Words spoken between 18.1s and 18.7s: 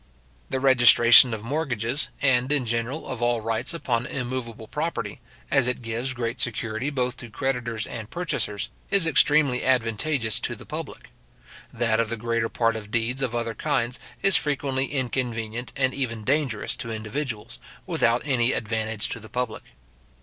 any